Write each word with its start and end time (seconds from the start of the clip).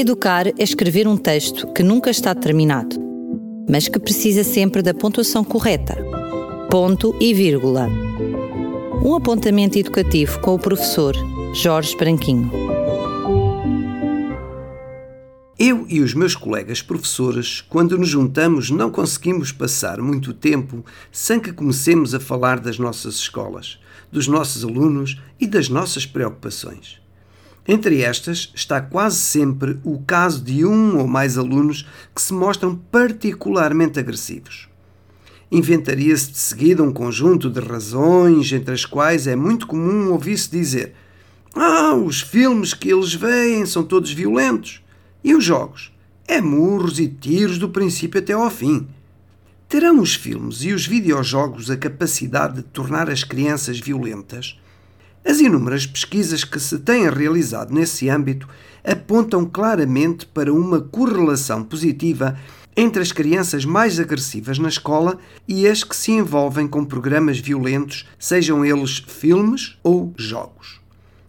Educar 0.00 0.46
é 0.46 0.52
escrever 0.62 1.08
um 1.08 1.16
texto 1.16 1.72
que 1.72 1.82
nunca 1.82 2.08
está 2.08 2.32
terminado, 2.32 2.94
mas 3.68 3.88
que 3.88 3.98
precisa 3.98 4.44
sempre 4.44 4.80
da 4.80 4.94
pontuação 4.94 5.42
correta. 5.42 5.96
Ponto 6.70 7.16
e 7.20 7.34
vírgula. 7.34 7.88
Um 9.04 9.16
apontamento 9.16 9.76
educativo 9.76 10.38
com 10.38 10.54
o 10.54 10.58
professor 10.58 11.16
Jorge 11.52 11.96
Branquinho. 11.96 12.48
Eu 15.58 15.84
e 15.88 16.00
os 16.00 16.14
meus 16.14 16.36
colegas 16.36 16.80
professores, 16.80 17.60
quando 17.62 17.98
nos 17.98 18.08
juntamos, 18.08 18.70
não 18.70 18.92
conseguimos 18.92 19.50
passar 19.50 20.00
muito 20.00 20.32
tempo 20.32 20.84
sem 21.10 21.40
que 21.40 21.52
comecemos 21.52 22.14
a 22.14 22.20
falar 22.20 22.60
das 22.60 22.78
nossas 22.78 23.16
escolas, 23.16 23.80
dos 24.12 24.28
nossos 24.28 24.62
alunos 24.62 25.20
e 25.40 25.46
das 25.48 25.68
nossas 25.68 26.06
preocupações. 26.06 27.00
Entre 27.70 28.00
estas 28.00 28.50
está 28.54 28.80
quase 28.80 29.18
sempre 29.18 29.78
o 29.84 29.98
caso 29.98 30.42
de 30.42 30.64
um 30.64 30.96
ou 30.96 31.06
mais 31.06 31.36
alunos 31.36 31.86
que 32.14 32.22
se 32.22 32.32
mostram 32.32 32.74
particularmente 32.74 33.98
agressivos. 33.98 34.70
Inventaria-se 35.52 36.30
de 36.30 36.38
seguida 36.38 36.82
um 36.82 36.90
conjunto 36.90 37.50
de 37.50 37.60
razões 37.60 38.50
entre 38.54 38.72
as 38.72 38.86
quais 38.86 39.26
é 39.26 39.36
muito 39.36 39.66
comum 39.66 40.10
ouvir-se 40.10 40.50
dizer: 40.50 40.94
Ah, 41.54 41.94
os 41.94 42.22
filmes 42.22 42.72
que 42.72 42.90
eles 42.90 43.12
veem 43.12 43.66
são 43.66 43.84
todos 43.84 44.10
violentos. 44.12 44.82
E 45.22 45.34
os 45.34 45.44
jogos? 45.44 45.92
É 46.26 46.40
murros 46.40 46.98
e 46.98 47.06
tiros 47.06 47.58
do 47.58 47.68
princípio 47.68 48.18
até 48.18 48.32
ao 48.32 48.50
fim. 48.50 48.88
Terão 49.68 50.00
os 50.00 50.14
filmes 50.14 50.62
e 50.62 50.72
os 50.72 50.86
videojogos 50.86 51.70
a 51.70 51.76
capacidade 51.76 52.56
de 52.56 52.62
tornar 52.62 53.10
as 53.10 53.24
crianças 53.24 53.78
violentas? 53.78 54.58
As 55.24 55.40
inúmeras 55.40 55.86
pesquisas 55.86 56.44
que 56.44 56.60
se 56.60 56.78
têm 56.78 57.08
realizado 57.08 57.72
nesse 57.72 58.08
âmbito 58.08 58.48
apontam 58.84 59.44
claramente 59.44 60.26
para 60.26 60.52
uma 60.52 60.80
correlação 60.80 61.62
positiva 61.62 62.38
entre 62.76 63.02
as 63.02 63.10
crianças 63.10 63.64
mais 63.64 63.98
agressivas 63.98 64.58
na 64.58 64.68
escola 64.68 65.18
e 65.48 65.66
as 65.66 65.82
que 65.82 65.96
se 65.96 66.12
envolvem 66.12 66.68
com 66.68 66.84
programas 66.84 67.38
violentos, 67.38 68.06
sejam 68.18 68.64
eles 68.64 69.02
filmes 69.04 69.76
ou 69.82 70.14
jogos. 70.16 70.80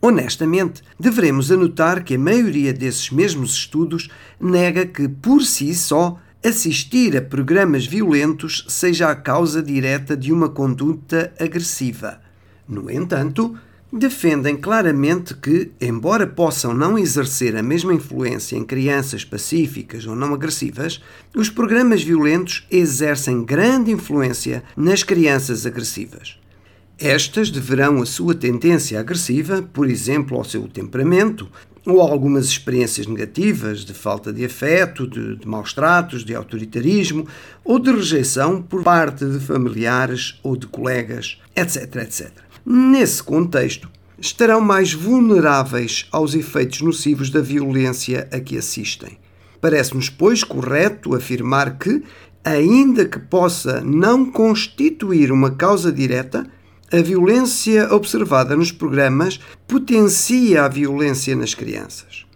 Honestamente, 0.00 0.82
devemos 0.98 1.50
anotar 1.50 2.04
que 2.04 2.14
a 2.14 2.18
maioria 2.18 2.72
desses 2.72 3.10
mesmos 3.10 3.54
estudos 3.54 4.08
nega 4.40 4.86
que, 4.86 5.08
por 5.08 5.42
si 5.42 5.74
só, 5.74 6.18
assistir 6.44 7.16
a 7.16 7.22
programas 7.22 7.86
violentos 7.86 8.64
seja 8.68 9.10
a 9.10 9.14
causa 9.14 9.62
direta 9.62 10.16
de 10.16 10.32
uma 10.32 10.48
conduta 10.48 11.32
agressiva. 11.40 12.20
No 12.68 12.90
entanto, 12.90 13.56
defendem 13.92 14.56
claramente 14.56 15.34
que, 15.34 15.70
embora 15.78 16.26
possam 16.26 16.72
não 16.72 16.98
exercer 16.98 17.54
a 17.54 17.62
mesma 17.62 17.92
influência 17.92 18.56
em 18.56 18.64
crianças 18.64 19.22
pacíficas 19.22 20.06
ou 20.06 20.16
não 20.16 20.32
agressivas, 20.32 21.02
os 21.36 21.50
programas 21.50 22.02
violentos 22.02 22.66
exercem 22.70 23.44
grande 23.44 23.90
influência 23.90 24.64
nas 24.74 25.02
crianças 25.02 25.66
agressivas. 25.66 26.38
Estas 26.98 27.50
deverão 27.50 28.00
a 28.00 28.06
sua 28.06 28.34
tendência 28.34 28.98
agressiva, 28.98 29.60
por 29.60 29.90
exemplo, 29.90 30.38
ao 30.38 30.44
seu 30.44 30.66
temperamento, 30.68 31.50
ou 31.84 32.00
algumas 32.00 32.46
experiências 32.46 33.06
negativas 33.06 33.84
de 33.84 33.92
falta 33.92 34.32
de 34.32 34.44
afeto, 34.44 35.06
de, 35.06 35.36
de 35.36 35.48
maus 35.48 35.72
tratos, 35.74 36.24
de 36.24 36.34
autoritarismo 36.34 37.26
ou 37.64 37.78
de 37.78 37.90
rejeição 37.90 38.62
por 38.62 38.82
parte 38.84 39.24
de 39.24 39.40
familiares 39.40 40.38
ou 40.42 40.56
de 40.56 40.66
colegas, 40.68 41.40
etc, 41.56 41.96
etc. 41.96 42.51
Nesse 42.64 43.22
contexto, 43.22 43.90
estarão 44.18 44.60
mais 44.60 44.92
vulneráveis 44.92 46.06
aos 46.12 46.34
efeitos 46.34 46.80
nocivos 46.80 47.28
da 47.28 47.40
violência 47.40 48.28
a 48.32 48.38
que 48.38 48.56
assistem. 48.56 49.18
Parece-nos, 49.60 50.08
pois, 50.08 50.44
correto 50.44 51.14
afirmar 51.14 51.76
que, 51.78 52.02
ainda 52.44 53.04
que 53.04 53.18
possa 53.18 53.80
não 53.80 54.24
constituir 54.24 55.32
uma 55.32 55.50
causa 55.50 55.92
direta, 55.92 56.46
a 56.92 56.96
violência 56.98 57.92
observada 57.92 58.54
nos 58.54 58.70
programas 58.70 59.40
potencia 59.66 60.64
a 60.64 60.68
violência 60.68 61.34
nas 61.34 61.54
crianças. 61.54 62.26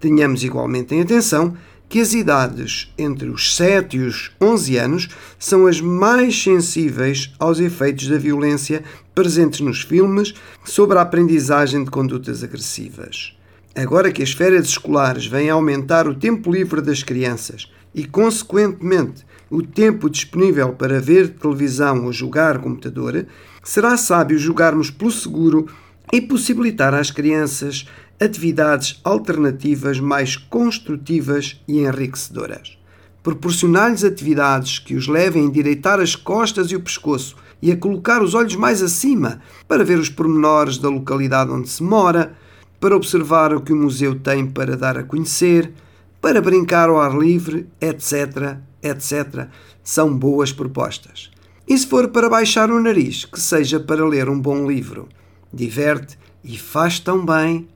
Tenhamos 0.00 0.42
igualmente 0.42 0.94
em 0.94 1.02
atenção 1.02 1.54
que 1.88 2.00
as 2.00 2.12
idades 2.12 2.92
entre 2.98 3.28
os 3.28 3.54
7 3.56 3.96
e 3.96 4.00
os 4.00 4.32
11 4.40 4.76
anos 4.76 5.08
são 5.38 5.66
as 5.66 5.80
mais 5.80 6.42
sensíveis 6.42 7.32
aos 7.38 7.60
efeitos 7.60 8.08
da 8.08 8.18
violência 8.18 8.82
presentes 9.14 9.60
nos 9.60 9.82
filmes 9.82 10.34
sobre 10.64 10.98
a 10.98 11.02
aprendizagem 11.02 11.84
de 11.84 11.90
condutas 11.90 12.42
agressivas. 12.42 13.36
Agora 13.74 14.10
que 14.10 14.22
as 14.22 14.32
férias 14.32 14.66
escolares 14.66 15.26
vêm 15.26 15.50
aumentar 15.50 16.08
o 16.08 16.14
tempo 16.14 16.50
livre 16.50 16.80
das 16.80 17.02
crianças 17.02 17.70
e, 17.94 18.04
consequentemente, 18.04 19.24
o 19.50 19.62
tempo 19.62 20.10
disponível 20.10 20.72
para 20.72 21.00
ver 21.00 21.28
televisão 21.30 22.04
ou 22.04 22.12
jogar 22.12 22.58
computador, 22.58 23.26
será 23.62 23.96
sábio 23.96 24.38
jogarmos 24.38 24.90
pelo 24.90 25.10
seguro 25.10 25.66
e 26.12 26.20
possibilitar 26.20 26.94
às 26.94 27.10
crianças 27.10 27.86
atividades 28.20 29.00
alternativas 29.04 30.00
mais 30.00 30.36
construtivas 30.36 31.60
e 31.68 31.80
enriquecedoras. 31.80 32.78
Proporcionar-lhes 33.22 34.04
atividades 34.04 34.78
que 34.78 34.94
os 34.94 35.08
levem 35.08 35.42
a 35.42 35.46
endireitar 35.46 36.00
as 36.00 36.14
costas 36.14 36.70
e 36.70 36.76
o 36.76 36.80
pescoço 36.80 37.36
e 37.60 37.72
a 37.72 37.76
colocar 37.76 38.22
os 38.22 38.34
olhos 38.34 38.54
mais 38.54 38.82
acima 38.82 39.40
para 39.66 39.84
ver 39.84 39.98
os 39.98 40.08
pormenores 40.08 40.78
da 40.78 40.88
localidade 40.88 41.50
onde 41.50 41.68
se 41.68 41.82
mora, 41.82 42.34
para 42.80 42.96
observar 42.96 43.54
o 43.54 43.60
que 43.60 43.72
o 43.72 43.76
museu 43.76 44.18
tem 44.18 44.46
para 44.46 44.76
dar 44.76 44.98
a 44.98 45.02
conhecer, 45.02 45.72
para 46.20 46.40
brincar 46.40 46.88
ao 46.88 47.00
ar 47.00 47.16
livre, 47.16 47.66
etc., 47.80 48.58
etc., 48.82 49.48
são 49.82 50.16
boas 50.16 50.52
propostas. 50.52 51.30
E 51.66 51.76
se 51.76 51.86
for 51.86 52.08
para 52.08 52.28
baixar 52.28 52.70
o 52.70 52.80
nariz, 52.80 53.24
que 53.24 53.40
seja 53.40 53.80
para 53.80 54.06
ler 54.06 54.28
um 54.28 54.38
bom 54.38 54.66
livro. 54.66 55.08
Diverte 55.52 56.18
e 56.44 56.56
faz 56.56 57.00
tão 57.00 57.24
bem 57.24 57.66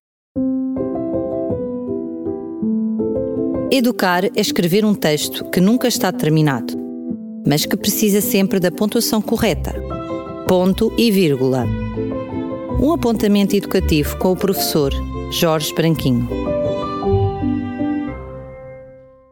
Educar 3.81 4.27
é 4.27 4.31
escrever 4.37 4.85
um 4.85 4.93
texto 4.93 5.43
que 5.47 5.59
nunca 5.59 5.89
está 5.89 6.13
terminado, 6.13 6.75
mas 7.47 7.65
que 7.65 7.75
precisa 7.79 8.21
sempre 8.21 8.61
da 8.61 8.71
pontuação 8.71 9.23
correta. 9.23 9.73
Ponto 10.47 10.93
e 10.99 11.11
vírgula. 11.11 11.65
Um 12.79 12.93
apontamento 12.93 13.57
educativo 13.57 14.19
com 14.19 14.33
o 14.33 14.37
professor 14.37 14.93
Jorge 15.33 15.73
Branquinho. 15.73 16.50